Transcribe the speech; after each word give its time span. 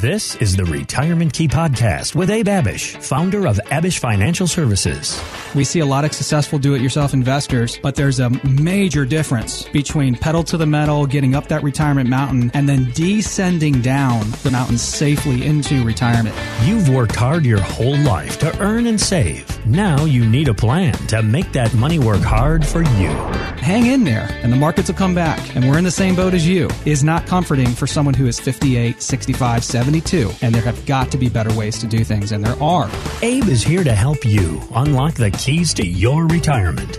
This 0.00 0.34
is 0.36 0.56
the 0.56 0.64
Retirement 0.64 1.34
Key 1.34 1.46
Podcast 1.46 2.14
with 2.14 2.30
Abe 2.30 2.46
Abish, 2.46 2.96
founder 3.02 3.46
of 3.46 3.58
Abish 3.66 3.98
Financial 3.98 4.46
Services. 4.46 5.22
We 5.54 5.62
see 5.62 5.80
a 5.80 5.84
lot 5.84 6.06
of 6.06 6.14
successful 6.14 6.58
do 6.58 6.74
it 6.74 6.80
yourself 6.80 7.12
investors, 7.12 7.78
but 7.82 7.96
there's 7.96 8.18
a 8.18 8.30
major 8.46 9.04
difference 9.04 9.64
between 9.64 10.14
pedal 10.14 10.42
to 10.44 10.56
the 10.56 10.64
metal, 10.64 11.06
getting 11.06 11.34
up 11.34 11.48
that 11.48 11.62
retirement 11.62 12.08
mountain, 12.08 12.50
and 12.54 12.66
then 12.66 12.90
descending 12.92 13.82
down 13.82 14.30
the 14.42 14.50
mountain 14.50 14.78
safely 14.78 15.44
into 15.44 15.84
retirement. 15.84 16.34
You've 16.64 16.88
worked 16.88 17.16
hard 17.16 17.44
your 17.44 17.60
whole 17.60 17.98
life 17.98 18.38
to 18.38 18.58
earn 18.58 18.86
and 18.86 18.98
save. 18.98 19.66
Now 19.66 20.06
you 20.06 20.24
need 20.24 20.48
a 20.48 20.54
plan 20.54 20.94
to 21.08 21.22
make 21.22 21.52
that 21.52 21.74
money 21.74 21.98
work 21.98 22.22
hard 22.22 22.66
for 22.66 22.80
you. 22.80 23.10
Hang 23.60 23.84
in 23.84 24.04
there, 24.04 24.28
and 24.42 24.50
the 24.50 24.56
markets 24.56 24.88
will 24.88 24.96
come 24.96 25.14
back, 25.14 25.54
and 25.54 25.68
we're 25.68 25.76
in 25.76 25.84
the 25.84 25.90
same 25.90 26.16
boat 26.16 26.32
as 26.32 26.48
you. 26.48 26.70
Is 26.86 27.04
not 27.04 27.26
comforting 27.26 27.68
for 27.68 27.86
someone 27.86 28.14
who 28.14 28.26
is 28.26 28.40
58, 28.40 29.02
65, 29.02 29.62
72, 29.94 30.30
and 30.42 30.54
there 30.54 30.62
have 30.62 30.86
got 30.86 31.10
to 31.10 31.18
be 31.18 31.28
better 31.28 31.52
ways 31.58 31.78
to 31.80 31.86
do 31.86 32.04
things, 32.04 32.30
and 32.30 32.44
there 32.44 32.60
are. 32.62 32.88
Abe 33.22 33.48
is 33.48 33.62
here 33.64 33.82
to 33.82 33.92
help 33.92 34.24
you 34.24 34.62
unlock 34.74 35.14
the 35.14 35.32
keys 35.32 35.74
to 35.74 35.84
your 35.86 36.26
retirement. 36.28 36.96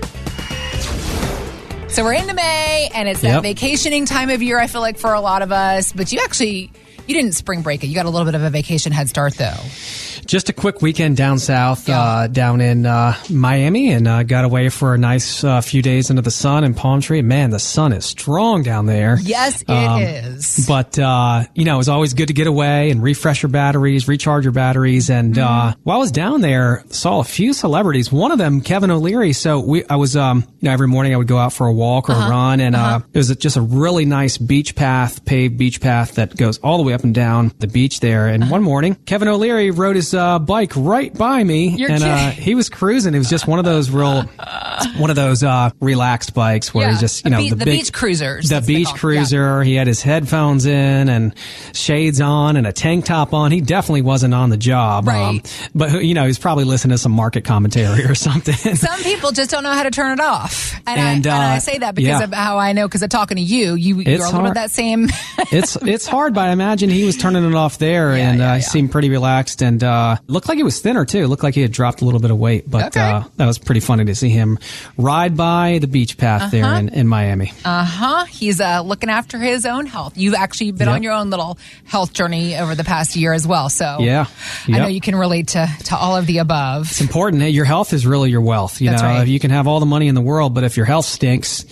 So 1.88 2.04
we're 2.04 2.14
into 2.14 2.34
May, 2.34 2.90
and 2.94 3.08
it's 3.08 3.22
that 3.22 3.36
Yep. 3.36 3.44
vacationing 3.44 4.06
time 4.06 4.30
of 4.30 4.42
year. 4.42 4.60
I 4.60 4.68
feel 4.68 4.82
like 4.82 4.98
for 4.98 5.14
a 5.14 5.22
lot 5.22 5.42
of 5.42 5.52
us, 5.54 5.94
but 5.94 6.12
you 6.12 6.20
actually 6.22 6.70
you 7.08 7.14
didn't 7.16 7.34
spring 7.34 7.62
break 7.62 7.84
it. 7.84 7.88
You 7.88 7.96
got 7.96 8.06
a 8.06 8.10
little 8.10 8.26
bit 8.26 8.36
of 8.36 8.44
a 8.44 8.50
vacation 8.50 8.92
head 8.92 9.10
start 9.10 9.34
though. 9.36 9.56
Just 10.26 10.50
a 10.50 10.54
quick 10.54 10.82
weekend 10.82 11.18
down 11.18 11.40
south, 11.40 11.90
Yeah. 11.90 12.00
uh, 12.00 12.28
down 12.28 12.62
in 12.62 12.86
uh, 12.86 13.16
Miami, 13.30 13.92
and 13.92 14.08
uh, 14.08 14.24
got 14.24 14.46
away 14.46 14.70
for 14.70 14.94
a 14.94 14.98
nice 14.98 15.44
uh, 15.44 15.60
few 15.62 15.82
days 15.82 16.10
into 16.10 16.22
the 16.22 16.32
sun 16.32 16.64
and 16.64 16.78
palm 16.78 17.02
tree. 17.02 17.22
Man, 17.22 17.50
the 17.50 17.60
sun 17.60 17.92
is 17.92 18.06
strong 18.06 18.64
down 18.64 18.86
there. 18.86 19.18
Yes, 19.22 19.64
it 19.68 19.72
is. 19.72 20.60
Um, 20.60 20.66
But 20.68 21.00
uh, 21.00 21.44
you 21.56 21.66
know, 21.66 21.74
it 21.76 21.78
was 21.78 21.90
always 21.90 22.14
good 22.14 22.28
to 22.28 22.34
get 22.34 22.48
away 22.48 22.92
and 22.92 23.02
refresh 23.04 23.42
your 23.42 23.50
batteries, 23.50 24.08
recharge 24.08 24.46
your 24.46 24.54
batteries. 24.54 25.10
And 25.10 25.36
Mm-hmm. 25.36 25.42
uh, 25.70 25.74
while 25.84 25.98
I 25.98 26.00
was 26.00 26.12
down 26.12 26.42
there, 26.42 26.84
saw 26.90 27.20
a 27.20 27.24
few 27.24 27.54
celebrities. 27.54 28.12
One 28.12 28.32
of 28.32 28.38
them, 28.38 28.62
Kevin 28.62 28.92
O'Leary. 28.92 29.34
So 29.34 29.60
we, 29.60 29.84
I 29.86 29.96
was, 29.96 30.16
um, 30.16 30.44
you 30.62 30.68
know, 30.68 30.72
every 30.72 30.88
morning 30.88 31.14
I 31.14 31.18
would 31.18 31.28
go 31.28 31.38
out 31.40 31.52
for 31.54 31.68
a 31.68 31.74
walk 31.74 32.10
or 32.10 32.14
Uh-huh. 32.14 32.28
a 32.28 32.30
run, 32.30 32.60
and 32.62 32.76
uh, 32.76 33.00
it 33.12 33.18
was 33.18 33.36
just 33.38 33.58
a 33.58 33.62
really 33.62 34.06
nice 34.06 34.38
beach 34.38 34.76
path, 34.76 35.26
paved 35.26 35.58
beach 35.58 35.82
path 35.82 36.16
that 36.16 36.38
goes 36.38 36.58
all 36.60 36.78
the 36.78 36.84
way 36.84 36.91
up 36.94 37.04
and 37.04 37.14
down 37.14 37.52
the 37.60 37.68
beach 37.68 38.00
there. 38.00 38.28
And 38.28 38.50
one 38.50 38.64
morning, 38.64 38.96
Kevin 39.06 39.28
O'Leary 39.28 39.72
rode 39.72 39.96
his 39.96 40.14
uh, 40.14 40.40
bike 40.40 40.74
right 40.76 41.14
by 41.14 41.44
me, 41.44 41.70
You're 41.70 41.92
and 41.92 42.04
uh, 42.04 42.30
he 42.32 42.56
was 42.56 42.70
cruising. 42.70 43.14
It 43.14 43.18
was 43.18 43.30
just 43.30 43.48
one 43.48 43.60
of 43.60 43.66
those 43.66 43.90
real, 43.90 44.24
one 44.98 45.10
of 45.10 45.16
those 45.16 45.44
uh, 45.44 45.72
relaxed 45.80 46.34
bikes 46.34 46.74
where 46.74 46.88
Yeah. 46.88 46.94
he 46.96 47.00
just, 47.00 47.24
you 47.26 47.30
The 47.32 47.36
know, 47.38 47.38
be- 47.44 47.50
the, 47.50 47.56
the 47.56 47.66
big- 47.66 47.80
beach 47.80 47.94
cruisers, 47.94 48.50
the 48.50 48.56
that's 48.56 48.64
what 48.64 48.68
they 48.68 48.74
beach 48.76 48.88
'em. 48.88 48.94
Yeah. 48.96 49.00
cruiser. 49.00 49.64
He 49.64 49.76
had 49.76 49.88
his 49.88 50.02
headphones 50.02 50.66
in 50.66 51.10
and 51.10 51.34
shades 51.74 52.22
on 52.22 52.58
and 52.58 52.66
a 52.68 52.72
tank 52.74 53.06
top 53.06 53.34
on. 53.34 53.52
He 53.52 53.62
definitely 53.62 54.02
wasn't 54.02 54.34
on 54.34 54.50
the 54.50 54.58
job. 54.58 55.08
um, 55.08 55.14
Right. 55.16 55.70
but 55.76 56.04
you 56.04 56.14
know, 56.14 56.26
he's 56.26 56.40
probably 56.40 56.64
listening 56.66 56.92
to 56.92 56.98
some 56.98 57.12
market 57.12 57.44
commentary 57.44 58.06
or 58.06 58.16
something. 58.16 58.54
Some 58.76 59.00
people 59.02 59.32
just 59.32 59.50
don't 59.52 59.64
know 59.64 59.72
how 59.74 59.84
to 59.84 59.92
turn 59.92 60.14
it 60.20 60.22
off, 60.22 60.74
and, 60.88 61.00
And, 61.00 61.00
I, 61.00 61.12
and 61.14 61.28
I 61.28 61.58
uh, 61.58 61.60
say 61.60 61.78
that 61.80 61.96
because 61.96 62.20
yeah. 62.20 62.24
of 62.24 62.34
how 62.34 62.58
I 62.58 62.74
know. 62.74 62.88
Because 62.88 63.04
of 63.04 63.10
talking 63.10 63.38
to 63.38 63.44
you, 63.44 63.76
you 63.76 64.00
you're 64.00 64.22
a 64.26 64.26
little 64.26 64.44
bit 64.44 64.56
that 64.56 64.72
same. 64.72 65.08
it's 65.52 65.76
it's 65.78 66.06
hard, 66.08 66.34
but 66.34 66.48
I 66.50 66.52
imagine 66.52 66.81
he 66.90 67.04
was 67.06 67.18
turning 67.18 67.44
it 67.46 67.54
off 67.56 67.78
there, 67.78 68.16
Yeah, 68.18 68.30
and 68.32 68.40
yeah, 68.40 68.52
uh, 68.52 68.56
he 68.56 68.62
yeah. 68.62 68.68
seemed 68.68 68.92
pretty 68.92 69.10
relaxed, 69.10 69.62
and 69.62 69.84
uh, 69.84 70.18
looked 70.28 70.48
like 70.50 70.58
he 70.58 70.64
was 70.64 70.80
thinner 70.82 71.06
too. 71.06 71.28
Looked 71.28 71.44
like 71.44 71.56
he 71.56 71.62
had 71.62 71.72
dropped 71.72 72.02
a 72.02 72.06
little 72.06 72.20
bit 72.20 72.32
of 72.32 72.38
weight, 72.38 72.70
but 72.70 72.88
Okay. 72.88 73.00
uh, 73.02 73.24
that 73.38 73.46
was 73.46 73.58
pretty 73.60 73.82
funny 73.82 74.06
to 74.06 74.16
see 74.16 74.30
him 74.30 74.58
ride 74.98 75.36
by 75.38 75.78
the 75.80 75.88
beach 75.88 76.18
path 76.18 76.52
there 76.52 76.74
in, 76.76 76.90
in 76.90 77.08
Miami. 77.08 77.54
Uh 77.66 77.84
huh. 77.86 78.26
He's 78.26 78.60
uh, 78.62 78.82
looking 78.82 79.10
after 79.10 79.38
his 79.38 79.66
own 79.66 79.86
health. 79.86 80.18
You've 80.18 80.34
actually 80.36 80.72
been 80.72 80.88
Yep. 80.88 80.96
on 80.96 81.04
your 81.04 81.14
own 81.14 81.30
little 81.30 81.58
health 81.86 82.14
journey 82.14 82.58
over 82.58 82.76
the 82.76 82.84
past 82.84 83.16
year 83.16 83.34
as 83.34 83.46
well. 83.48 83.70
So 83.70 83.98
Yeah. 84.00 84.26
I 84.68 84.72
know 84.80 84.88
you 84.88 85.02
can 85.02 85.16
relate 85.16 85.50
to 85.50 85.68
to 85.86 85.96
all 85.96 86.16
of 86.16 86.26
the 86.26 86.40
above. 86.40 86.88
It's 86.90 87.02
important. 87.02 87.42
Your 87.52 87.66
health 87.66 87.94
is 87.94 88.06
really 88.06 88.30
your 88.32 88.42
wealth. 88.42 88.82
You 88.82 88.90
That's 88.90 89.02
know, 89.02 89.08
right. 89.08 89.28
you 89.28 89.40
can 89.40 89.52
have 89.52 89.68
all 89.68 89.80
the 89.80 89.86
money 89.86 90.08
in 90.08 90.16
the 90.16 90.22
world, 90.22 90.54
but 90.54 90.64
if 90.64 90.78
your 90.78 90.86
health 90.86 91.06
stinks 91.06 91.66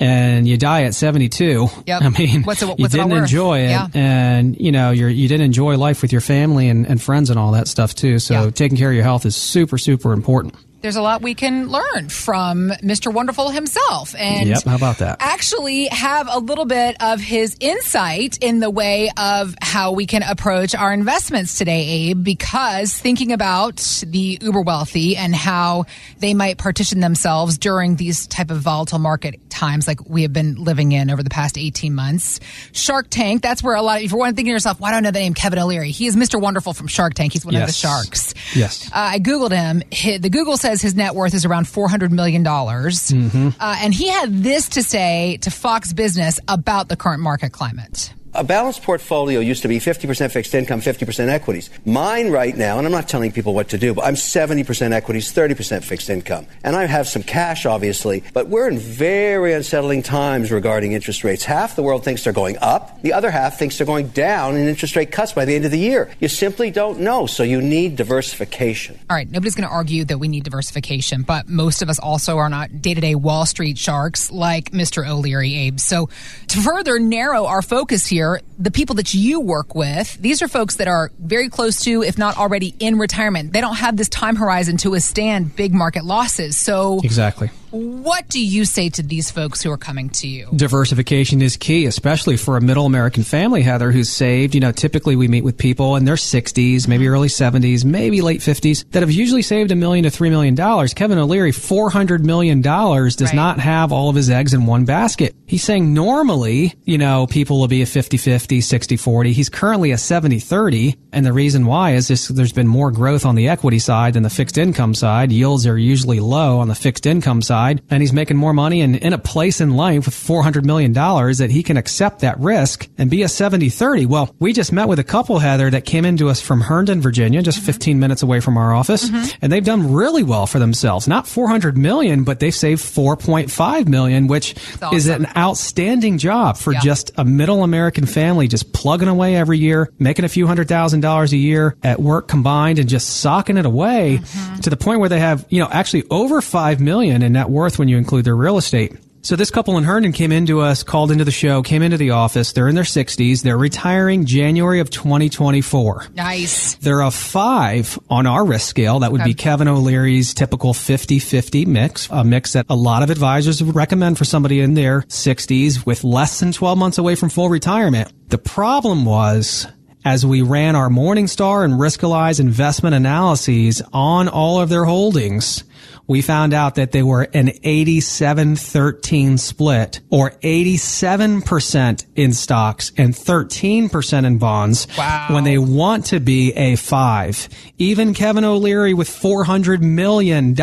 and 0.00 0.46
you 0.48 0.56
die 0.56 0.84
at 0.84 0.94
72, 0.94 1.44
Mm-hmm. 1.64 1.80
Yep. 1.86 2.02
I 2.02 2.08
mean, 2.10 2.42
What's 2.44 2.62
it- 2.62 2.66
you 2.68 2.74
what's 2.78 2.94
all 2.94 3.08
didn't 3.08 3.22
enjoy 3.24 3.60
it 3.60 3.70
Yeah. 3.70 3.86
and, 3.94 4.53
you 4.60 4.72
know, 4.72 4.90
you're, 4.90 5.08
you 5.08 5.28
didn't 5.28 5.44
enjoy 5.46 5.76
life 5.76 6.02
with 6.02 6.12
your 6.12 6.20
family 6.20 6.68
and, 6.68 6.86
and 6.86 7.00
friends 7.02 7.30
and 7.30 7.38
all 7.38 7.52
that 7.52 7.68
stuff 7.68 7.94
too. 7.94 8.18
So 8.18 8.44
Yeah. 8.44 8.50
taking 8.50 8.76
care 8.78 8.88
of 8.90 8.94
your 8.94 9.04
health 9.04 9.26
is 9.26 9.36
super, 9.36 9.78
super 9.78 10.12
important. 10.12 10.54
There's 10.84 10.96
a 10.96 11.00
lot 11.02 11.22
we 11.22 11.34
can 11.34 11.68
learn 11.70 12.10
from 12.10 12.68
Mr. 12.82 13.10
Wonderful 13.10 13.48
himself, 13.48 14.14
and 14.18 14.50
Yep, 14.50 14.64
how 14.64 14.76
about 14.76 14.98
that? 14.98 15.16
Actually, 15.18 15.86
have 15.86 16.28
a 16.30 16.38
little 16.38 16.66
bit 16.66 16.98
of 17.00 17.20
his 17.22 17.56
insight 17.58 18.36
in 18.42 18.60
the 18.60 18.68
way 18.68 19.08
of 19.16 19.54
how 19.62 19.92
we 19.92 20.04
can 20.04 20.22
approach 20.22 20.74
our 20.74 20.92
investments 20.92 21.56
today, 21.56 21.86
Abe. 22.10 22.22
Because 22.22 22.92
thinking 22.92 23.32
about 23.32 23.76
the 24.06 24.38
uber 24.42 24.60
wealthy 24.60 25.16
and 25.16 25.34
how 25.34 25.86
they 26.18 26.34
might 26.34 26.58
partition 26.58 27.00
themselves 27.00 27.56
during 27.56 27.96
these 27.96 28.26
type 28.26 28.50
of 28.50 28.58
volatile 28.58 28.98
market 28.98 29.40
times, 29.48 29.88
like 29.88 30.06
we 30.06 30.20
have 30.20 30.34
been 30.34 30.56
living 30.56 30.92
in 30.92 31.10
over 31.10 31.22
the 31.22 31.30
past 31.30 31.56
18 31.56 31.94
months. 31.94 32.40
Shark 32.72 33.06
Tank. 33.08 33.40
That's 33.40 33.62
where 33.62 33.74
a 33.74 33.80
lot. 33.80 34.00
Of, 34.00 34.04
if 34.04 34.12
you're 34.12 34.22
thinking 34.26 34.44
to 34.46 34.50
yourself, 34.50 34.80
"Why 34.80 34.90
don't 34.90 34.98
I 34.98 35.00
know 35.00 35.12
the 35.12 35.20
name 35.20 35.32
Kevin 35.32 35.58
O'Leary?" 35.60 35.92
He 35.92 36.06
is 36.08 36.14
Mr. 36.14 36.38
Wonderful 36.38 36.74
from 36.74 36.88
Shark 36.88 37.14
Tank. 37.14 37.32
He's 37.32 37.46
one 37.46 37.54
of 37.56 37.66
the 37.66 37.72
sharks. 37.72 38.34
Yes. 38.54 38.86
Uh, 38.88 39.12
I 39.14 39.18
googled 39.18 39.52
him. 39.52 39.82
Hi- 39.90 40.18
The 40.18 40.28
Google 40.28 40.58
says 40.58 40.73
his 40.82 40.94
net 40.94 41.14
worth 41.14 41.34
is 41.34 41.44
around 41.44 41.68
four 41.68 41.88
hundred 41.88 42.12
million 42.12 42.42
dollars, 42.42 43.10
Mm-hmm. 43.10 43.50
uh, 43.60 43.76
and 43.80 43.92
he 43.94 44.08
had 44.08 44.32
this 44.42 44.70
to 44.70 44.82
say 44.82 45.38
to 45.42 45.50
Fox 45.50 45.92
Business 45.92 46.40
about 46.48 46.88
the 46.88 46.96
current 46.96 47.22
market 47.22 47.52
climate. 47.52 48.12
A 48.36 48.42
balanced 48.42 48.82
portfolio 48.82 49.38
used 49.38 49.62
to 49.62 49.68
be 49.68 49.78
50% 49.78 50.32
fixed 50.32 50.52
income, 50.56 50.80
50% 50.80 51.28
equities. 51.28 51.70
Mine 51.86 52.32
right 52.32 52.56
now, 52.56 52.78
and 52.78 52.86
I'm 52.86 52.92
not 52.92 53.08
telling 53.08 53.30
people 53.30 53.54
what 53.54 53.68
to 53.68 53.78
do, 53.78 53.94
but 53.94 54.04
I'm 54.04 54.16
70% 54.16 54.90
equities, 54.90 55.32
30% 55.32 55.84
fixed 55.84 56.10
income. 56.10 56.46
And 56.64 56.74
I 56.74 56.86
have 56.86 57.06
some 57.06 57.22
cash, 57.22 57.64
obviously, 57.64 58.24
but 58.32 58.48
we're 58.48 58.68
in 58.68 58.76
very 58.76 59.52
unsettling 59.52 60.02
times 60.02 60.50
regarding 60.50 60.92
interest 60.92 61.22
rates. 61.22 61.44
Half 61.44 61.76
the 61.76 61.84
world 61.84 62.02
thinks 62.02 62.24
they're 62.24 62.32
going 62.32 62.58
up. 62.60 63.00
The 63.02 63.12
other 63.12 63.30
half 63.30 63.56
thinks 63.56 63.78
they're 63.78 63.86
going 63.86 64.08
down 64.08 64.56
in 64.56 64.66
interest 64.66 64.96
rate 64.96 65.12
cuts 65.12 65.32
by 65.32 65.44
the 65.44 65.54
end 65.54 65.64
of 65.64 65.70
the 65.70 65.78
year. 65.78 66.10
You 66.18 66.26
simply 66.26 66.72
don't 66.72 66.98
know, 67.00 67.26
so 67.26 67.44
you 67.44 67.62
need 67.62 67.94
diversification. 67.94 68.98
All 69.08 69.16
right, 69.16 69.30
nobody's 69.30 69.54
going 69.54 69.68
to 69.68 69.72
argue 69.72 70.04
that 70.06 70.18
we 70.18 70.26
need 70.26 70.42
diversification, 70.42 71.22
but 71.22 71.48
most 71.48 71.82
of 71.82 71.88
us 71.88 72.00
also 72.00 72.38
are 72.38 72.48
not 72.48 72.82
day 72.82 72.94
to 72.94 73.00
day 73.00 73.14
Wall 73.14 73.46
Street 73.46 73.78
sharks 73.78 74.32
like 74.32 74.72
Mr. 74.72 75.08
O'Leary, 75.08 75.54
Abe. 75.54 75.78
So, 75.78 76.08
to 76.48 76.60
further 76.60 76.98
narrow 76.98 77.46
our 77.46 77.62
focus 77.62 78.06
here, 78.06 78.23
the 78.58 78.70
people 78.70 78.96
that 78.96 79.14
you 79.14 79.40
work 79.40 79.74
with, 79.74 80.14
these 80.14 80.42
are 80.42 80.48
folks 80.48 80.76
that 80.76 80.88
are 80.88 81.10
very 81.18 81.48
close 81.48 81.82
to, 81.84 82.02
if 82.02 82.18
not 82.18 82.36
already 82.36 82.74
in 82.78 82.98
retirement. 82.98 83.52
They 83.52 83.60
don't 83.60 83.76
have 83.76 83.96
this 83.96 84.08
time 84.08 84.36
horizon 84.36 84.76
to 84.78 84.90
withstand 84.90 85.56
big 85.56 85.74
market 85.74 86.04
losses. 86.04 86.56
So, 86.56 87.00
Exactly. 87.02 87.50
What 87.74 88.28
do 88.28 88.40
you 88.44 88.64
say 88.64 88.88
to 88.90 89.02
these 89.02 89.30
folks 89.32 89.62
who 89.62 89.70
are 89.72 89.76
coming 89.76 90.08
to 90.10 90.28
you? 90.28 90.48
Diversification 90.54 91.42
is 91.42 91.56
key, 91.56 91.86
especially 91.86 92.36
for 92.36 92.56
a 92.56 92.60
middle 92.60 92.86
American 92.86 93.24
family, 93.24 93.62
Heather, 93.62 93.90
who's 93.90 94.08
saved. 94.08 94.54
You 94.54 94.60
know, 94.60 94.70
typically 94.70 95.16
we 95.16 95.26
meet 95.26 95.42
with 95.42 95.58
people 95.58 95.96
in 95.96 96.04
their 96.04 96.14
60s, 96.14 96.86
maybe 96.86 97.08
early 97.08 97.26
70s, 97.28 97.84
maybe 97.84 98.20
late 98.20 98.40
50s 98.40 98.84
that 98.92 99.00
have 99.02 99.10
usually 99.10 99.42
saved 99.42 99.72
a 99.72 99.74
million 99.74 100.04
to 100.04 100.10
$3 100.10 100.30
million. 100.30 100.54
Kevin 100.94 101.18
O'Leary, 101.18 101.50
$400 101.50 102.20
million, 102.20 102.60
does 102.60 103.20
Right. 103.20 103.34
not 103.34 103.58
have 103.58 103.90
all 103.92 104.08
of 104.08 104.14
his 104.16 104.30
eggs 104.30 104.54
in 104.54 104.66
one 104.66 104.84
basket. 104.84 105.34
He's 105.46 105.64
saying 105.64 105.92
normally, 105.92 106.74
you 106.84 106.98
know, 106.98 107.26
people 107.26 107.58
will 107.58 107.68
be 107.68 107.82
a 107.82 107.86
50 107.86 108.16
50, 108.16 108.60
60 108.60 108.96
40. 108.96 109.32
He's 109.32 109.48
currently 109.48 109.90
a 109.90 109.98
70 109.98 110.38
30. 110.38 110.96
And 111.12 111.24
the 111.26 111.32
reason 111.32 111.66
why 111.66 111.92
is 111.94 112.08
this 112.08 112.28
there's 112.28 112.52
been 112.52 112.66
more 112.68 112.90
growth 112.90 113.24
on 113.26 113.34
the 113.34 113.48
equity 113.48 113.78
side 113.78 114.14
than 114.14 114.22
the 114.22 114.30
fixed 114.30 114.58
income 114.58 114.94
side. 114.94 115.32
Yields 115.32 115.66
are 115.66 115.78
usually 115.78 116.20
low 116.20 116.58
on 116.60 116.68
the 116.68 116.74
fixed 116.74 117.06
income 117.06 117.42
side. 117.42 117.63
And 117.90 118.02
he's 118.02 118.12
making 118.12 118.36
more 118.36 118.52
money 118.52 118.80
and 118.80 118.96
in 118.96 119.12
a 119.12 119.18
place 119.18 119.60
in 119.60 119.76
life 119.76 120.06
with 120.06 120.14
$400 120.14 120.64
million 120.64 120.92
that 120.92 121.48
he 121.50 121.62
can 121.62 121.76
accept 121.76 122.20
that 122.20 122.38
risk 122.38 122.88
and 122.98 123.10
be 123.10 123.22
a 123.22 123.28
70 123.28 123.68
30. 123.68 124.06
Well, 124.06 124.34
we 124.38 124.52
just 124.52 124.72
met 124.72 124.88
with 124.88 124.98
a 124.98 125.04
couple, 125.04 125.38
Heather, 125.38 125.70
that 125.70 125.84
came 125.84 126.04
into 126.04 126.28
us 126.28 126.40
from 126.40 126.60
Herndon, 126.60 127.00
Virginia, 127.00 127.42
just 127.42 127.58
mm-hmm. 127.58 127.66
15 127.66 127.98
minutes 128.00 128.22
away 128.22 128.40
from 128.40 128.56
our 128.56 128.74
office. 128.74 129.08
Mm-hmm. 129.08 129.38
And 129.42 129.52
they've 129.52 129.64
done 129.64 129.92
really 129.92 130.22
well 130.22 130.46
for 130.46 130.58
themselves. 130.58 131.08
Not 131.08 131.26
400 131.26 131.76
million, 131.76 132.24
but 132.24 132.40
they've 132.40 132.54
saved 132.54 132.82
4.5 132.82 133.88
million, 133.88 134.26
which 134.26 134.54
is 134.92 135.08
an 135.08 135.26
outstanding 135.36 136.18
job 136.18 136.56
for 136.56 136.72
Yeah. 136.72 136.80
just 136.80 137.12
a 137.16 137.24
middle 137.24 137.62
American 137.62 138.06
family 138.06 138.48
just 138.48 138.72
plugging 138.72 139.08
away 139.08 139.36
every 139.36 139.58
year, 139.58 139.90
making 139.98 140.24
a 140.24 140.28
few 140.28 140.46
hundred 140.46 140.68
thousand 140.68 141.00
dollars 141.00 141.32
a 141.32 141.36
year 141.36 141.76
at 141.82 142.00
work 142.00 142.28
combined 142.28 142.78
and 142.78 142.88
just 142.88 143.18
socking 143.20 143.56
it 143.56 143.66
away 143.66 144.20
mm-hmm. 144.22 144.60
to 144.60 144.70
the 144.70 144.76
point 144.76 145.00
where 145.00 145.08
they 145.08 145.20
have, 145.20 145.44
you 145.48 145.60
know, 145.60 145.68
actually 145.70 146.04
over 146.10 146.40
5 146.40 146.80
million 146.80 147.22
in 147.22 147.32
net 147.32 147.48
worth 147.54 147.78
when 147.78 147.88
you 147.88 147.96
include 147.96 148.24
their 148.26 148.36
real 148.36 148.58
estate. 148.58 148.92
So 149.22 149.36
this 149.36 149.50
couple 149.50 149.78
in 149.78 149.84
Herndon 149.84 150.12
came 150.12 150.32
into 150.32 150.60
us, 150.60 150.82
called 150.82 151.10
into 151.10 151.24
the 151.24 151.30
show, 151.30 151.62
came 151.62 151.80
into 151.80 151.96
the 151.96 152.10
office. 152.10 152.52
They're 152.52 152.68
in 152.68 152.74
their 152.74 152.84
60s. 152.84 153.40
They're 153.42 153.56
retiring 153.56 154.26
January 154.26 154.80
of 154.80 154.90
2024. 154.90 156.08
Nice. 156.14 156.74
They're 156.74 157.00
a 157.00 157.10
five 157.10 157.98
on 158.10 158.26
our 158.26 158.44
risk 158.44 158.68
scale. 158.68 158.98
That 158.98 159.12
would 159.12 159.22
Okay. 159.22 159.30
be 159.30 159.34
Kevin 159.34 159.66
O'Leary's 159.66 160.34
typical 160.34 160.74
50-50 160.74 161.64
mix, 161.66 162.06
a 162.10 162.22
mix 162.22 162.52
that 162.52 162.66
a 162.68 162.76
lot 162.76 163.02
of 163.02 163.08
advisors 163.08 163.62
would 163.62 163.74
recommend 163.74 164.18
for 164.18 164.26
somebody 164.26 164.60
in 164.60 164.74
their 164.74 165.00
60s 165.08 165.86
with 165.86 166.04
less 166.04 166.40
than 166.40 166.52
12 166.52 166.76
months 166.76 166.98
away 166.98 167.14
from 167.14 167.30
full 167.30 167.48
retirement. 167.48 168.12
The 168.28 168.36
problem 168.36 169.06
was 169.06 169.66
as 170.04 170.24
we 170.26 170.42
ran 170.42 170.76
our 170.76 170.88
Morningstar 170.88 171.64
and 171.64 171.74
Riskalyze 171.74 172.40
investment 172.40 172.94
analyses 172.94 173.82
on 173.92 174.28
all 174.28 174.60
of 174.60 174.68
their 174.68 174.84
holdings, 174.84 175.64
we 176.06 176.20
found 176.20 176.52
out 176.52 176.74
that 176.74 176.92
they 176.92 177.02
were 177.02 177.22
an 177.32 177.46
87-13 177.48 179.38
split 179.38 180.00
or 180.10 180.32
87% 180.32 182.04
in 182.14 182.32
stocks 182.34 182.92
and 182.98 183.14
13% 183.14 184.24
in 184.26 184.36
bonds 184.38 184.86
Wow. 184.98 185.28
when 185.30 185.44
they 185.44 185.56
want 185.56 186.04
to 186.06 186.20
be 186.20 186.52
a 186.52 186.76
five. 186.76 187.48
Even 187.78 188.12
Kevin 188.12 188.44
O'Leary 188.44 188.92
with 188.92 189.08
$400 189.08 189.80
million 189.80 190.54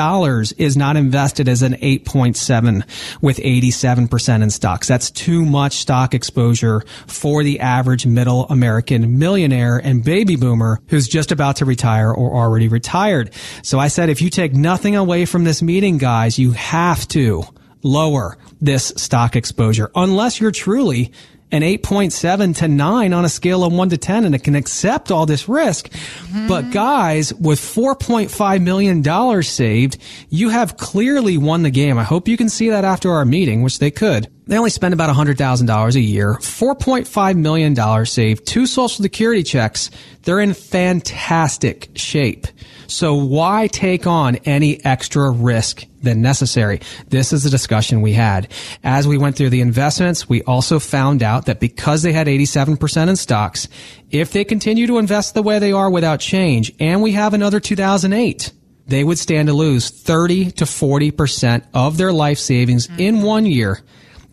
is 0.57 0.77
not 0.77 0.95
invested 0.95 1.49
as 1.49 1.63
an 1.63 1.73
8.7 1.73 2.83
with 3.21 3.37
87% 3.37 4.43
in 4.43 4.49
stocks. 4.51 4.87
That's 4.87 5.09
too 5.09 5.43
much 5.45 5.73
stock 5.77 6.13
exposure 6.13 6.83
for 7.07 7.43
the 7.43 7.59
average 7.61 8.05
middle 8.05 8.45
American 8.49 9.17
millionaire 9.31 9.77
and 9.77 10.03
baby 10.03 10.35
boomer 10.35 10.81
who's 10.89 11.07
just 11.07 11.31
about 11.31 11.55
to 11.55 11.63
retire 11.63 12.11
or 12.11 12.33
already 12.35 12.67
retired. 12.67 13.33
So 13.63 13.79
I 13.79 13.87
said, 13.87 14.09
if 14.09 14.21
you 14.21 14.29
take 14.29 14.53
nothing 14.53 14.97
away 14.97 15.25
from 15.25 15.45
this 15.45 15.61
meeting, 15.61 15.97
guys, 15.97 16.37
you 16.37 16.51
have 16.51 17.07
to 17.09 17.43
lower 17.81 18.37
this 18.59 18.91
stock 18.97 19.37
exposure 19.37 19.89
unless 19.95 20.41
you're 20.41 20.51
truly 20.51 21.13
an 21.49 21.61
8.7 21.61 22.57
to 22.57 22.67
9 22.67 23.13
on 23.13 23.25
a 23.25 23.29
scale 23.29 23.63
of 23.63 23.71
1 23.71 23.89
to 23.89 23.97
10 23.97 24.25
and 24.25 24.35
it 24.35 24.43
can 24.43 24.55
accept 24.55 25.11
all 25.11 25.25
this 25.25 25.47
risk. 25.47 25.89
Mm-hmm. 25.89 26.47
But 26.47 26.71
guys, 26.71 27.33
with 27.33 27.59
$4.5 27.59 28.61
million 28.61 29.43
saved, 29.43 29.97
you 30.29 30.49
have 30.49 30.75
clearly 30.75 31.37
won 31.37 31.63
the 31.63 31.71
game. 31.71 31.97
I 31.97 32.03
hope 32.03 32.27
you 32.27 32.35
can 32.35 32.49
see 32.49 32.69
that 32.69 32.83
after 32.83 33.11
our 33.11 33.25
meeting, 33.25 33.61
which 33.61 33.79
they 33.79 33.91
could. 33.91 34.29
They 34.51 34.57
only 34.57 34.69
spend 34.69 34.93
about 34.93 35.15
$100,000 35.15 35.95
a 35.95 35.99
year, 36.01 36.33
$4.5 36.33 37.37
million 37.37 38.05
saved, 38.05 38.45
two 38.45 38.65
social 38.65 39.01
security 39.01 39.43
checks. 39.43 39.89
They're 40.23 40.41
in 40.41 40.53
fantastic 40.53 41.91
shape. 41.95 42.47
So 42.87 43.15
why 43.15 43.67
take 43.67 44.05
on 44.05 44.35
any 44.43 44.83
extra 44.83 45.31
risk 45.31 45.85
than 46.01 46.21
necessary? 46.21 46.81
This 47.07 47.31
is 47.31 47.45
the 47.45 47.49
discussion 47.49 48.01
we 48.01 48.11
had. 48.11 48.51
As 48.83 49.07
we 49.07 49.17
went 49.17 49.37
through 49.37 49.51
the 49.51 49.61
investments, 49.61 50.27
we 50.27 50.43
also 50.43 50.79
found 50.79 51.23
out 51.23 51.45
that 51.45 51.61
because 51.61 52.01
they 52.01 52.11
had 52.11 52.27
87% 52.27 53.07
in 53.07 53.15
stocks, 53.15 53.69
if 54.09 54.33
they 54.33 54.43
continue 54.43 54.85
to 54.85 54.97
invest 54.97 55.33
the 55.33 55.43
way 55.43 55.59
they 55.59 55.71
are 55.71 55.89
without 55.89 56.19
change, 56.19 56.73
and 56.77 57.01
we 57.01 57.13
have 57.13 57.33
another 57.33 57.61
2008, 57.61 58.51
they 58.85 59.05
would 59.05 59.17
stand 59.17 59.47
to 59.47 59.53
lose 59.53 59.91
30 59.91 60.51
to 60.51 60.65
40% 60.65 61.65
of 61.73 61.95
their 61.95 62.11
life 62.11 62.37
savings 62.37 62.89
in 62.97 63.21
one 63.21 63.45
year. 63.45 63.79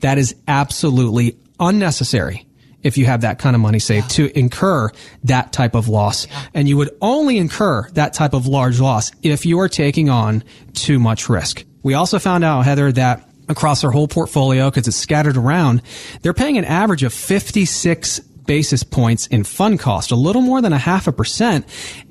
That 0.01 0.19
is 0.19 0.35
absolutely 0.47 1.37
unnecessary 1.61 2.47
if 2.83 2.97
you 2.97 3.07
have 3.07 3.23
that 3.23 3.39
kind 3.39 3.57
of 3.57 3.61
money 3.61 3.79
saved 3.79 4.11
to 4.11 4.39
incur 4.39 4.91
that 5.25 5.53
type 5.53 5.75
of 5.75 5.89
loss. 5.89 6.27
And 6.55 6.69
you 6.69 6.77
would 6.77 6.91
only 7.01 7.39
incur 7.39 7.89
that 7.91 8.15
type 8.15 8.35
of 8.35 8.47
large 8.47 8.81
loss 8.81 9.11
if 9.23 9.45
you 9.45 9.59
are 9.61 9.69
taking 9.69 10.09
on 10.09 10.45
too 10.75 10.99
much 10.99 11.29
risk. 11.29 11.65
We 11.83 11.95
also 11.95 12.19
found 12.19 12.45
out, 12.45 12.65
Heather, 12.65 12.93
that 12.93 13.29
across 13.49 13.81
their 13.81 13.91
whole 13.91 14.09
portfolio, 14.09 14.71
because 14.71 14.87
it's 14.87 14.97
scattered 14.97 15.37
around, 15.37 15.83
they're 16.23 16.35
paying 16.35 16.59
an 16.59 16.65
average 16.65 17.03
of 17.03 17.13
56 17.13 18.21
basis 18.49 18.83
points 18.83 19.29
in 19.29 19.45
fund 19.45 19.79
cost, 19.79 20.11
a 20.11 20.17
little 20.17 20.43
more 20.43 20.61
than 20.61 20.73
a 20.73 20.79
half 20.79 21.07
a 21.07 21.13
percent. 21.13 21.67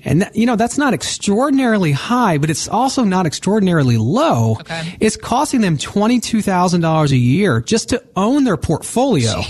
And 0.06 0.22
that, 0.22 0.36
you 0.36 0.46
know, 0.46 0.56
that's 0.56 0.78
not 0.78 0.94
extraordinarily 0.94 1.92
high, 1.92 2.38
but 2.38 2.50
it's 2.50 2.70
also 2.70 3.04
not 3.04 3.26
extraordinarily 3.26 3.98
low. 3.98 4.56
Okay. 4.62 4.96
It's 5.02 5.18
costing 5.18 5.60
them 5.60 5.78
$22,000 5.78 7.12
a 7.12 7.18
year 7.18 7.60
just 7.60 7.90
to 7.90 8.02
own 8.16 8.46
their 8.46 8.56
portfolio. 8.56 9.42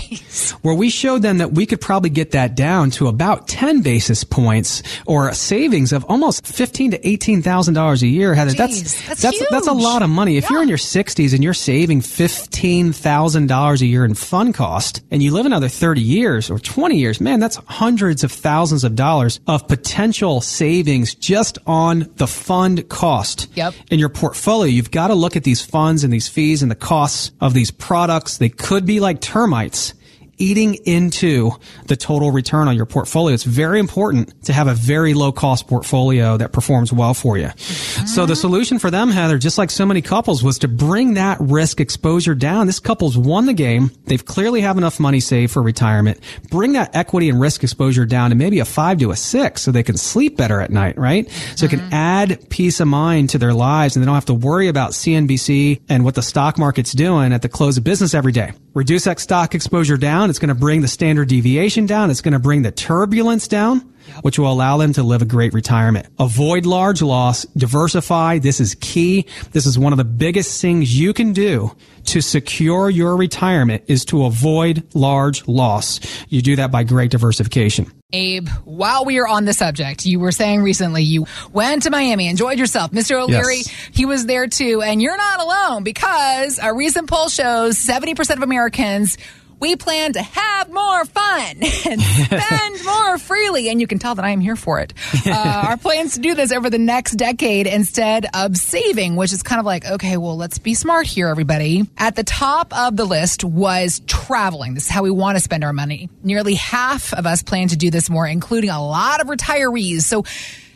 Where 0.62 0.74
we 0.74 0.90
showed 0.90 1.22
them 1.22 1.38
that 1.38 1.52
we 1.52 1.66
could 1.66 1.80
probably 1.80 2.10
get 2.10 2.32
that 2.32 2.56
down 2.56 2.90
to 2.92 3.06
about 3.06 3.46
10 3.46 3.82
basis 3.82 4.24
points 4.24 4.82
or 5.06 5.28
a 5.28 5.34
savings 5.34 5.92
of 5.92 6.04
almost 6.06 6.46
15 6.46 6.92
to 6.92 6.98
$18,000 6.98 8.02
a 8.02 8.06
year. 8.06 8.34
Heather, 8.34 8.52
that's, 8.52 8.80
Jeez, 8.80 9.06
that's 9.06 9.22
that's, 9.22 9.50
that's 9.50 9.68
a 9.68 9.72
lot 9.72 10.02
of 10.02 10.08
money. 10.08 10.38
If 10.38 10.48
you're 10.48 10.62
in 10.62 10.68
your 10.68 10.78
60s 10.78 11.34
and 11.34 11.44
you're 11.44 11.54
saving 11.54 12.00
$15,000 12.00 13.80
a 13.80 13.86
year 13.86 14.04
in 14.06 14.14
fund 14.14 14.54
cost 14.54 15.02
and 15.10 15.22
you 15.22 15.32
live 15.32 15.44
another 15.44 15.68
30 15.68 16.00
years 16.00 16.50
or 16.50 16.58
20 16.58 16.77
years, 16.86 17.20
man, 17.20 17.40
that's 17.40 17.56
hundreds 17.66 18.22
of 18.24 18.30
thousands 18.32 18.84
of 18.84 18.94
dollars 18.94 19.40
of 19.46 19.66
potential 19.68 20.40
savings 20.40 21.14
just 21.14 21.58
on 21.66 22.08
the 22.16 22.26
fund 22.26 22.88
cost 22.88 23.48
Yep. 23.54 23.74
in 23.90 23.98
your 23.98 24.08
portfolio. 24.08 24.70
You've 24.70 24.90
got 24.90 25.08
to 25.08 25.14
look 25.14 25.36
at 25.36 25.44
these 25.44 25.60
funds 25.60 26.04
and 26.04 26.12
these 26.12 26.28
fees 26.28 26.62
and 26.62 26.70
the 26.70 26.74
costs 26.76 27.32
of 27.40 27.52
these 27.54 27.70
products. 27.70 28.38
They 28.38 28.48
could 28.48 28.86
be 28.86 29.00
like 29.00 29.20
termites 29.20 29.94
eating 30.38 30.74
into 30.86 31.50
the 31.86 31.96
total 31.96 32.30
return 32.30 32.68
on 32.68 32.76
your 32.76 32.86
portfolio. 32.86 33.34
It's 33.34 33.44
very 33.44 33.80
important 33.80 34.44
to 34.44 34.52
have 34.52 34.68
a 34.68 34.74
very 34.74 35.14
low 35.14 35.32
cost 35.32 35.66
portfolio 35.66 36.36
that 36.36 36.52
performs 36.52 36.92
well 36.92 37.14
for 37.14 37.36
you. 37.36 37.50
So 37.58 38.26
the 38.26 38.36
solution 38.36 38.78
for 38.78 38.90
them, 38.90 39.10
Heather, 39.10 39.38
just 39.38 39.58
like 39.58 39.70
so 39.70 39.84
many 39.84 40.02
couples, 40.02 40.42
was 40.42 40.58
to 40.60 40.68
bring 40.68 41.14
that 41.14 41.38
risk 41.40 41.80
exposure 41.80 42.34
down. 42.34 42.66
This 42.66 42.80
couple's 42.80 43.16
won 43.16 43.46
the 43.46 43.52
game. 43.52 43.90
They've 44.04 44.24
clearly 44.24 44.60
have 44.62 44.78
enough 44.78 45.00
money 45.00 45.20
saved 45.20 45.52
for 45.52 45.62
retirement. 45.62 46.20
Bring 46.50 46.72
that 46.72 46.94
equity 46.94 47.28
and 47.28 47.40
risk 47.40 47.62
exposure 47.62 48.06
down 48.06 48.30
to 48.30 48.36
maybe 48.36 48.60
a 48.60 48.64
five 48.64 48.98
to 48.98 49.10
a 49.10 49.16
six 49.16 49.62
so 49.62 49.70
they 49.72 49.82
can 49.82 49.96
sleep 49.96 50.36
better 50.36 50.60
at 50.60 50.70
night, 50.70 50.98
right? 50.98 51.28
So 51.56 51.66
it 51.66 51.70
can 51.70 51.80
mm-hmm. 51.80 51.94
add 51.94 52.50
peace 52.50 52.80
of 52.80 52.88
mind 52.88 53.30
to 53.30 53.38
their 53.38 53.54
lives 53.54 53.96
and 53.96 54.02
they 54.02 54.06
don't 54.06 54.14
have 54.14 54.26
to 54.26 54.34
worry 54.34 54.68
about 54.68 54.92
CNBC 54.92 55.80
and 55.88 56.04
what 56.04 56.14
the 56.14 56.22
stock 56.22 56.58
market's 56.58 56.92
doing 56.92 57.32
at 57.32 57.42
the 57.42 57.48
close 57.48 57.78
of 57.78 57.84
business 57.84 58.14
every 58.14 58.32
day. 58.32 58.52
Reduce 58.74 59.04
that 59.04 59.18
stock 59.18 59.54
exposure 59.54 59.96
down. 59.96 60.27
It's 60.30 60.38
going 60.38 60.48
to 60.48 60.54
bring 60.54 60.80
the 60.80 60.88
standard 60.88 61.28
deviation 61.28 61.86
down. 61.86 62.10
It's 62.10 62.20
going 62.20 62.32
to 62.32 62.38
bring 62.38 62.62
the 62.62 62.70
turbulence 62.72 63.48
down, 63.48 63.80
which 64.22 64.38
will 64.38 64.50
allow 64.52 64.76
them 64.78 64.92
to 64.94 65.02
live 65.02 65.22
a 65.22 65.26
great 65.26 65.52
retirement. 65.54 66.06
Avoid 66.18 66.66
large 66.66 67.02
loss, 67.02 67.44
diversify. 67.56 68.38
This 68.38 68.60
is 68.60 68.74
key. 68.80 69.26
This 69.52 69.66
is 69.66 69.78
one 69.78 69.92
of 69.92 69.96
the 69.98 70.04
biggest 70.04 70.60
things 70.60 70.98
you 70.98 71.12
can 71.12 71.32
do 71.32 71.74
to 72.06 72.20
secure 72.22 72.88
your 72.88 73.16
retirement 73.16 73.84
is 73.86 74.04
to 74.06 74.24
avoid 74.24 74.82
large 74.94 75.46
loss. 75.46 76.00
You 76.28 76.40
do 76.42 76.56
that 76.56 76.70
by 76.70 76.84
great 76.84 77.10
diversification. 77.10 77.92
Abe, 78.14 78.48
while 78.64 79.04
we 79.04 79.18
are 79.18 79.28
on 79.28 79.44
the 79.44 79.52
subject, 79.52 80.06
you 80.06 80.18
were 80.18 80.32
saying 80.32 80.62
recently 80.62 81.02
you 81.02 81.26
went 81.52 81.82
to 81.82 81.90
Miami, 81.90 82.28
enjoyed 82.28 82.58
yourself. 82.58 82.90
Mr. 82.92 83.20
O'Leary, 83.20 83.56
Yes. 83.58 83.68
he 83.92 84.06
was 84.06 84.24
there 84.24 84.46
too. 84.46 84.80
And 84.80 85.02
you're 85.02 85.18
not 85.18 85.40
alone 85.42 85.82
because 85.84 86.58
a 86.62 86.72
recent 86.72 87.10
poll 87.10 87.28
shows 87.28 87.76
70% 87.78 88.36
of 88.38 88.42
Americans 88.42 89.18
we 89.60 89.76
plan 89.76 90.12
to 90.14 90.22
have 90.22 90.70
more 90.70 91.04
fun 91.04 91.56
and 91.86 92.00
spend 92.00 92.78
more 92.84 93.18
freely. 93.18 93.68
And 93.68 93.80
you 93.80 93.86
can 93.86 93.98
tell 93.98 94.14
that 94.14 94.24
I 94.24 94.30
am 94.30 94.40
here 94.40 94.56
for 94.56 94.80
it. 94.80 94.94
Uh, 95.26 95.64
our 95.68 95.76
plans 95.78 96.14
to 96.14 96.20
do 96.20 96.34
this 96.34 96.52
over 96.52 96.70
the 96.70 96.78
next 96.78 97.12
decade 97.12 97.66
instead 97.66 98.26
of 98.34 98.56
saving, 98.56 99.16
which 99.16 99.32
is 99.32 99.42
kind 99.42 99.60
of 99.60 99.66
like, 99.66 99.86
okay, 99.86 100.16
well, 100.16 100.36
let's 100.36 100.58
be 100.58 100.74
smart 100.74 101.06
here, 101.06 101.28
everybody. 101.28 101.88
At 101.96 102.16
the 102.16 102.24
top 102.24 102.76
of 102.76 102.96
the 102.96 103.04
list 103.04 103.44
was 103.44 104.00
traveling. 104.06 104.74
This 104.74 104.84
is 104.84 104.90
how 104.90 105.02
we 105.02 105.10
want 105.10 105.36
to 105.36 105.40
spend 105.42 105.64
our 105.64 105.72
money. 105.72 106.08
Nearly 106.22 106.54
half 106.54 107.12
of 107.14 107.26
us 107.26 107.42
plan 107.42 107.68
to 107.68 107.76
do 107.76 107.90
this 107.90 108.08
more, 108.10 108.26
including 108.26 108.70
a 108.70 108.84
lot 108.84 109.20
of 109.20 109.28
retirees. 109.28 110.02
So, 110.02 110.24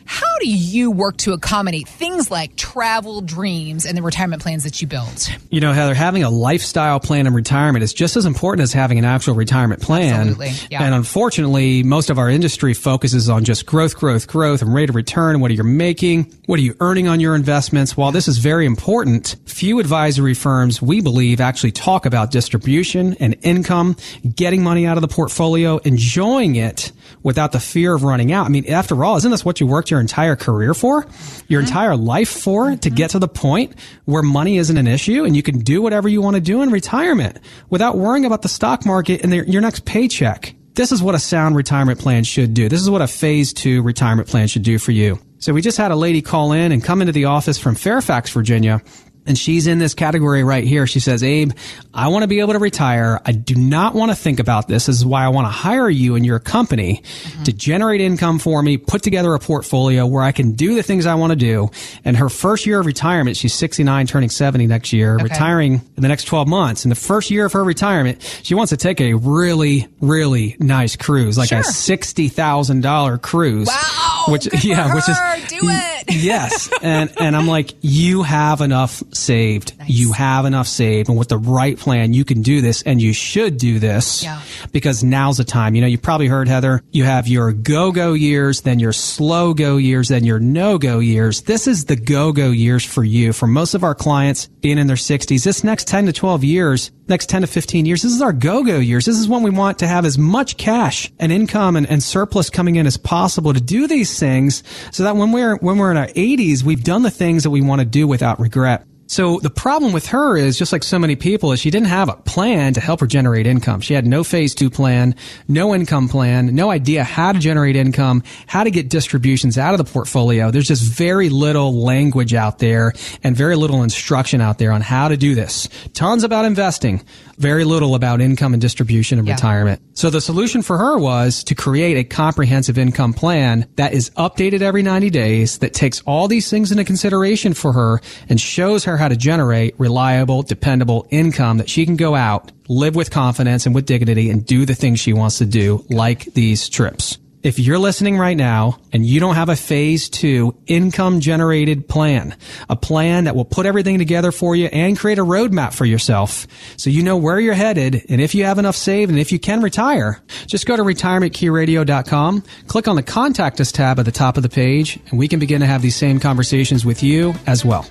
how 0.05 0.37
do 0.39 0.49
you 0.49 0.91
work 0.91 1.17
to 1.17 1.33
accommodate 1.33 1.87
things 1.87 2.29
like 2.29 2.55
travel 2.55 3.21
dreams 3.21 3.85
and 3.85 3.97
the 3.97 4.01
retirement 4.01 4.41
plans 4.41 4.63
that 4.63 4.81
you 4.81 4.87
build? 4.87 5.27
You 5.49 5.61
know, 5.61 5.73
Heather, 5.73 5.93
having 5.93 6.23
a 6.23 6.29
lifestyle 6.29 6.99
plan 6.99 7.27
in 7.27 7.33
retirement 7.33 7.83
is 7.83 7.93
just 7.93 8.17
as 8.17 8.25
important 8.25 8.63
as 8.63 8.73
having 8.73 8.99
an 8.99 9.05
actual 9.05 9.35
retirement 9.35 9.81
plan. 9.81 10.29
Absolutely, 10.29 10.51
yeah. 10.69 10.83
And 10.83 10.93
unfortunately, 10.93 11.83
most 11.83 12.09
of 12.09 12.17
our 12.19 12.29
industry 12.29 12.73
focuses 12.73 13.29
on 13.29 13.43
just 13.43 13.65
growth, 13.65 13.95
growth, 13.95 14.27
growth, 14.27 14.61
and 14.61 14.73
rate 14.73 14.89
of 14.89 14.95
return. 14.95 15.39
What 15.39 15.51
are 15.51 15.53
you 15.53 15.63
making? 15.63 16.33
What 16.45 16.59
are 16.59 16.63
you 16.63 16.75
earning 16.79 17.07
on 17.07 17.19
your 17.19 17.35
investments? 17.35 17.95
While 17.95 18.11
this 18.11 18.27
is 18.27 18.39
very 18.39 18.65
important, 18.65 19.35
few 19.45 19.79
advisory 19.79 20.33
firms, 20.33 20.81
we 20.81 20.99
believe, 21.01 21.39
actually 21.39 21.71
talk 21.71 22.05
about 22.05 22.31
distribution 22.31 23.15
and 23.19 23.35
income, 23.41 23.95
getting 24.35 24.63
money 24.63 24.85
out 24.85 24.97
of 24.97 25.01
the 25.01 25.07
portfolio, 25.07 25.77
enjoying 25.77 26.55
it 26.55 26.91
without 27.21 27.51
the 27.53 27.59
fear 27.59 27.95
of 27.95 28.03
running 28.03 28.31
out. 28.33 28.45
I 28.45 28.49
mean, 28.49 28.69
after 28.69 29.03
all, 29.05 29.15
isn't 29.15 29.31
this 29.31 29.45
what 29.45 29.59
you 29.59 29.67
worked 29.67 29.92
your 29.93 30.01
entire 30.01 30.35
career 30.35 30.73
for? 30.73 31.05
Your 31.47 31.61
mm-hmm. 31.61 31.67
entire 31.67 31.95
life 31.95 32.29
for? 32.29 32.75
To 32.75 32.89
get 32.89 33.11
to 33.11 33.19
the 33.19 33.27
point 33.27 33.75
where 34.05 34.23
money 34.23 34.57
isn't 34.57 34.75
an 34.75 34.87
issue 34.87 35.23
and 35.23 35.35
you 35.35 35.43
can 35.43 35.59
do 35.59 35.81
whatever 35.81 36.09
you 36.09 36.19
want 36.19 36.35
to 36.35 36.41
do 36.41 36.63
in 36.63 36.71
retirement 36.71 37.39
without 37.69 37.95
worrying 37.95 38.25
about 38.25 38.41
the 38.41 38.49
stock 38.49 38.85
market 38.85 39.21
and 39.21 39.31
their, 39.31 39.43
your 39.45 39.61
next 39.61 39.85
paycheck. 39.85 40.55
This 40.73 40.91
is 40.91 41.03
what 41.03 41.13
a 41.13 41.19
sound 41.19 41.55
retirement 41.55 41.99
plan 41.99 42.23
should 42.23 42.55
do. 42.55 42.67
This 42.67 42.81
is 42.81 42.89
what 42.89 43.03
a 43.03 43.07
phase 43.07 43.53
two 43.53 43.83
retirement 43.83 44.27
plan 44.27 44.47
should 44.47 44.63
do 44.63 44.79
for 44.79 44.91
you. 44.91 45.19
So 45.37 45.53
we 45.53 45.61
just 45.61 45.77
had 45.77 45.91
a 45.91 45.95
lady 45.95 46.23
call 46.23 46.53
in 46.53 46.71
and 46.71 46.83
come 46.83 47.01
into 47.01 47.13
the 47.13 47.25
office 47.25 47.59
from 47.59 47.75
Fairfax, 47.75 48.31
Virginia 48.31 48.81
And 49.25 49.37
she's 49.37 49.67
in 49.67 49.79
this 49.79 49.93
category 49.93 50.43
right 50.43 50.63
here. 50.63 50.85
She 50.85 50.99
says, 50.99 51.23
Abe, 51.23 51.51
I 51.93 52.09
want 52.09 52.23
to 52.23 52.27
be 52.27 52.41
able 52.41 52.53
to 52.53 52.59
retire. 52.59 53.21
I 53.25 53.31
do 53.31 53.55
not 53.55 53.95
want 53.95 54.11
to 54.11 54.15
think 54.15 54.39
about 54.39 54.67
this. 54.67 54.87
This 54.87 54.97
is 54.97 55.05
why 55.05 55.23
I 55.23 55.29
want 55.29 55.45
to 55.45 55.51
hire 55.51 55.89
you 55.89 56.15
and 56.15 56.25
your 56.25 56.39
company 56.39 57.01
mm-hmm. 57.03 57.43
to 57.43 57.53
generate 57.53 58.01
income 58.01 58.39
for 58.39 58.61
me, 58.61 58.77
put 58.77 59.01
together 59.01 59.33
a 59.33 59.39
portfolio 59.39 60.05
where 60.05 60.23
I 60.23 60.31
can 60.33 60.53
do 60.53 60.75
the 60.75 60.83
things 60.83 61.05
I 61.05 61.15
want 61.15 61.31
to 61.31 61.37
do. 61.37 61.69
And 62.03 62.17
her 62.17 62.29
first 62.29 62.65
year 62.65 62.79
of 62.79 62.85
retirement, 62.85 63.37
she's 63.37 63.53
69, 63.53 64.07
turning 64.07 64.29
70 64.29 64.67
next 64.67 64.91
year, 64.91 65.15
okay. 65.15 65.23
retiring 65.23 65.73
in 65.73 66.01
the 66.01 66.09
next 66.09 66.25
12 66.25 66.47
months. 66.47 66.83
In 66.83 66.89
the 66.89 66.95
first 66.95 67.31
year 67.31 67.45
of 67.45 67.53
her 67.53 67.63
retirement, 67.63 68.21
she 68.43 68.55
wants 68.55 68.71
to 68.71 68.77
take 68.77 68.99
a 68.99 69.13
really, 69.13 69.87
really 70.01 70.57
nice 70.59 70.95
cruise, 70.95 71.37
like 71.37 71.49
sure. 71.49 71.59
a 71.59 71.63
$60,000 71.63 73.21
cruise. 73.21 73.67
Wow. 73.67 74.25
Which, 74.29 74.63
yeah, 74.63 74.93
which 74.93 75.07
is, 75.07 75.17
do 75.49 75.69
it. 75.69 75.92
yes. 76.09 76.69
And, 76.81 77.11
and 77.19 77.35
I'm 77.35 77.47
like, 77.47 77.73
you 77.81 78.23
have 78.23 78.61
enough 78.61 79.03
saved. 79.13 79.77
Nice. 79.77 79.89
You 79.89 80.13
have 80.13 80.45
enough 80.45 80.67
saved. 80.67 81.09
And 81.09 81.17
with 81.17 81.29
the 81.29 81.37
right 81.37 81.77
plan, 81.77 82.13
you 82.13 82.25
can 82.25 82.41
do 82.41 82.61
this 82.61 82.81
and 82.83 83.01
you 83.01 83.13
should 83.13 83.57
do 83.57 83.79
this 83.79 84.23
yeah. 84.23 84.41
because 84.71 85.03
now's 85.03 85.37
the 85.37 85.43
time. 85.43 85.75
You 85.75 85.81
know, 85.81 85.87
you 85.87 85.97
probably 85.97 86.27
heard 86.27 86.47
Heather, 86.47 86.81
you 86.91 87.03
have 87.03 87.27
your 87.27 87.51
go 87.51 87.91
go 87.91 88.13
years, 88.13 88.61
then 88.61 88.79
your 88.79 88.93
slow 88.93 89.53
go 89.53 89.77
years, 89.77 90.09
then 90.09 90.23
your 90.23 90.39
no 90.39 90.77
go 90.77 90.99
years. 90.99 91.41
This 91.41 91.67
is 91.67 91.85
the 91.85 91.95
go 91.95 92.31
go 92.31 92.51
years 92.51 92.85
for 92.85 93.03
you. 93.03 93.33
For 93.33 93.47
most 93.47 93.73
of 93.73 93.83
our 93.83 93.95
clients 93.95 94.47
being 94.47 94.77
in 94.77 94.87
their 94.87 94.95
60s, 94.95 95.43
this 95.43 95.63
next 95.63 95.87
10 95.87 96.07
to 96.07 96.13
12 96.13 96.43
years, 96.43 96.91
next 97.07 97.29
10 97.29 97.41
to 97.41 97.47
15 97.47 97.85
years, 97.85 98.01
this 98.01 98.13
is 98.13 98.21
our 98.21 98.33
go 98.33 98.63
go 98.63 98.77
years. 98.77 99.05
This 99.05 99.19
is 99.19 99.27
when 99.27 99.43
we 99.43 99.49
want 99.49 99.79
to 99.79 99.87
have 99.87 100.05
as 100.05 100.17
much 100.17 100.57
cash 100.57 101.11
and 101.19 101.31
income 101.31 101.75
and, 101.75 101.89
and 101.89 102.01
surplus 102.01 102.49
coming 102.49 102.75
in 102.75 102.87
as 102.87 102.97
possible 102.97 103.53
to 103.53 103.61
do 103.61 103.87
these 103.87 104.17
things 104.19 104.63
so 104.91 105.03
that 105.03 105.15
when 105.15 105.31
we're, 105.31 105.57
when 105.57 105.77
we're 105.77 105.91
in 105.91 105.97
our 105.97 106.07
80s, 106.07 106.63
we've 106.63 106.83
done 106.83 107.03
the 107.03 107.11
things 107.11 107.43
that 107.43 107.49
we 107.49 107.61
want 107.61 107.79
to 107.79 107.85
do 107.85 108.07
without 108.07 108.39
regret. 108.39 108.85
So 109.13 109.37
the 109.37 109.51
problem 109.51 109.93
with 109.93 110.07
her 110.07 110.35
is 110.35 110.57
just 110.57 110.73
like 110.73 110.81
so 110.81 110.97
many 110.97 111.15
people 111.15 111.51
is 111.51 111.59
she 111.59 111.69
didn't 111.69 111.89
have 111.89 112.09
a 112.09 112.15
plan 112.15 112.73
to 112.73 112.81
help 112.81 112.99
her 112.99 113.05
generate 113.05 113.45
income. 113.45 113.79
She 113.79 113.93
had 113.93 114.07
no 114.07 114.23
phase 114.23 114.55
two 114.55 114.71
plan, 114.71 115.13
no 115.47 115.75
income 115.75 116.09
plan, 116.09 116.55
no 116.55 116.71
idea 116.71 117.03
how 117.03 117.31
to 117.31 117.37
generate 117.37 117.75
income, 117.75 118.23
how 118.47 118.63
to 118.63 118.71
get 118.71 118.89
distributions 118.89 119.55
out 119.55 119.75
of 119.75 119.77
the 119.77 119.83
portfolio. 119.83 120.49
There's 120.49 120.67
just 120.67 120.81
very 120.81 121.29
little 121.29 121.83
language 121.83 122.33
out 122.33 122.57
there 122.57 122.93
and 123.23 123.37
very 123.37 123.55
little 123.55 123.83
instruction 123.83 124.41
out 124.41 124.57
there 124.57 124.71
on 124.71 124.81
how 124.81 125.09
to 125.09 125.15
do 125.15 125.35
this. 125.35 125.69
Tons 125.93 126.23
about 126.23 126.45
investing, 126.45 127.05
very 127.37 127.63
little 127.63 127.95
about 127.95 128.21
income 128.21 128.53
and 128.53 128.61
distribution 128.61 129.19
and 129.19 129.27
yeah. 129.27 129.33
retirement. 129.33 129.81
So 129.93 130.09
the 130.09 130.21
solution 130.21 130.61
for 130.61 130.77
her 130.77 130.97
was 130.97 131.43
to 131.45 131.55
create 131.55 131.97
a 131.97 132.03
comprehensive 132.03 132.77
income 132.77 133.13
plan 133.13 133.67
that 133.75 133.93
is 133.93 134.09
updated 134.11 134.61
every 134.61 134.83
90 134.83 135.09
days, 135.09 135.59
that 135.59 135.73
takes 135.73 136.01
all 136.05 136.27
these 136.27 136.49
things 136.49 136.71
into 136.71 136.83
consideration 136.83 137.53
for 137.53 137.73
her 137.73 138.01
and 138.29 138.39
shows 138.39 138.85
her 138.85 138.97
how 138.97 139.07
to 139.07 139.15
generate 139.15 139.79
reliable, 139.79 140.43
dependable 140.43 141.07
income 141.09 141.57
that 141.57 141.69
she 141.69 141.85
can 141.85 141.95
go 141.95 142.15
out, 142.15 142.51
live 142.67 142.95
with 142.95 143.11
confidence 143.11 143.65
and 143.65 143.75
with 143.75 143.85
dignity 143.85 144.29
and 144.29 144.45
do 144.45 144.65
the 144.65 144.75
things 144.75 144.99
she 144.99 145.13
wants 145.13 145.37
to 145.39 145.45
do, 145.45 145.85
like 145.89 146.25
these 146.33 146.69
trips 146.69 147.17
if 147.43 147.59
you're 147.59 147.77
listening 147.77 148.17
right 148.17 148.37
now 148.37 148.79
and 148.93 149.05
you 149.05 149.19
don't 149.19 149.35
have 149.35 149.49
a 149.49 149.55
phase 149.55 150.09
two 150.09 150.55
income 150.65 151.19
generated 151.19 151.87
plan, 151.87 152.35
a 152.69 152.75
plan 152.75 153.25
that 153.25 153.35
will 153.35 153.45
put 153.45 153.65
everything 153.65 153.97
together 153.97 154.31
for 154.31 154.55
you 154.55 154.67
and 154.67 154.97
create 154.97 155.19
a 155.19 155.25
roadmap 155.25 155.73
for 155.73 155.85
yourself 155.85 156.47
so 156.77 156.89
you 156.89 157.03
know 157.03 157.17
where 157.17 157.39
you're 157.39 157.53
headed 157.53 158.05
and 158.07 158.21
if 158.21 158.33
you 158.33 158.45
have 158.45 158.59
enough 158.59 158.77
saved 158.77 159.11
and 159.11 159.19
if 159.19 159.31
you 159.31 159.39
can 159.39 159.61
retire, 159.61 160.21
just 160.47 160.65
go 160.65 160.77
to 160.77 160.83
retirementkeyradio.com, 160.83 162.43
click 162.67 162.87
on 162.87 162.95
the 162.95 163.03
contact 163.03 163.59
us 163.59 163.71
tab 163.71 163.99
at 163.99 164.05
the 164.05 164.11
top 164.11 164.37
of 164.37 164.43
the 164.43 164.49
page 164.49 164.97
and 165.09 165.19
we 165.19 165.27
can 165.27 165.39
begin 165.39 165.59
to 165.59 165.67
have 165.67 165.81
these 165.81 165.95
same 165.95 166.19
conversations 166.19 166.85
with 166.85 167.03
you 167.03 167.35
as 167.45 167.65
well. 167.65 167.83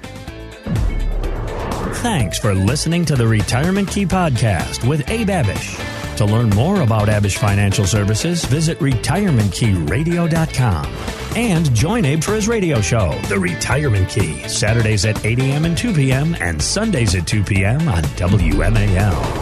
Thanks 2.03 2.39
for 2.39 2.55
listening 2.55 3.05
to 3.05 3.17
the 3.17 3.29
Retirement 3.29 3.89
Key 3.89 4.07
Podcast 4.07 4.89
with 4.89 5.09
Abe 5.11 5.29
Abish. 5.29 6.02
To 6.23 6.27
learn 6.27 6.51
more 6.51 6.83
about 6.83 7.09
Abish 7.09 7.37
Financial 7.37 7.85
Services, 7.85 8.45
visit 8.45 8.79
retirementkeyradio.com 8.79 10.87
and 11.35 11.75
join 11.75 12.05
Abe 12.05 12.23
for 12.23 12.37
his 12.37 12.47
radio 12.47 12.81
show, 12.81 13.19
The 13.27 13.41
Retirement 13.41 14.09
Key, 14.09 14.47
Saturdays 14.47 15.05
at 15.05 15.25
8 15.25 15.41
a.m. 15.41 15.65
and 15.65 15.77
2 15.77 15.93
p.m. 15.93 16.37
and 16.41 16.63
Sundays 16.63 17.17
at 17.17 17.27
2 17.27 17.43
p.m. 17.43 17.89
on 17.89 18.05
WMAL. 18.05 19.42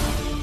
Podcast. 0.01 0.40